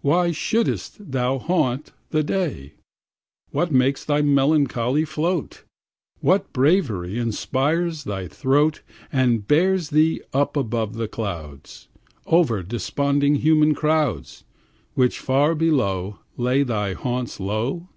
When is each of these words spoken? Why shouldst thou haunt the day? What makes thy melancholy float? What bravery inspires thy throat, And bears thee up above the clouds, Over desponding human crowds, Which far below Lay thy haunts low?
Why 0.00 0.30
shouldst 0.30 1.10
thou 1.10 1.40
haunt 1.40 1.90
the 2.10 2.22
day? 2.22 2.74
What 3.50 3.72
makes 3.72 4.04
thy 4.04 4.22
melancholy 4.22 5.04
float? 5.04 5.64
What 6.20 6.52
bravery 6.52 7.18
inspires 7.18 8.04
thy 8.04 8.28
throat, 8.28 8.82
And 9.10 9.44
bears 9.44 9.90
thee 9.90 10.22
up 10.32 10.56
above 10.56 10.94
the 10.94 11.08
clouds, 11.08 11.88
Over 12.26 12.62
desponding 12.62 13.34
human 13.34 13.74
crowds, 13.74 14.44
Which 14.94 15.18
far 15.18 15.52
below 15.52 16.20
Lay 16.36 16.62
thy 16.62 16.92
haunts 16.92 17.40
low? 17.40 17.88